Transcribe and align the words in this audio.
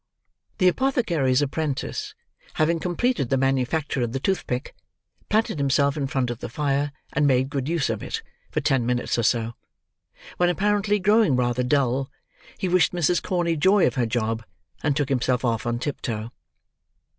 The 0.57 0.67
apothecary's 0.67 1.43
apprentice, 1.43 2.15
having 2.55 2.79
completed 2.79 3.29
the 3.29 3.37
manufacture 3.37 4.01
of 4.01 4.13
the 4.13 4.19
toothpick, 4.19 4.73
planted 5.29 5.59
himself 5.59 5.95
in 5.95 6.07
front 6.07 6.31
of 6.31 6.39
the 6.39 6.49
fire 6.49 6.91
and 7.13 7.27
made 7.27 7.51
good 7.51 7.69
use 7.69 7.87
of 7.87 8.01
it 8.01 8.23
for 8.49 8.61
ten 8.61 8.83
minutes 8.83 9.19
or 9.19 9.21
so: 9.21 9.53
when 10.37 10.49
apparently 10.49 10.97
growing 10.97 11.35
rather 11.35 11.61
dull, 11.61 12.09
he 12.57 12.67
wished 12.67 12.93
Mrs. 12.93 13.21
Corney 13.21 13.55
joy 13.55 13.85
of 13.85 13.93
her 13.93 14.07
job, 14.07 14.43
and 14.81 14.95
took 14.97 15.09
himself 15.09 15.45
off 15.45 15.67
on 15.67 15.77
tiptoe. 15.77 16.31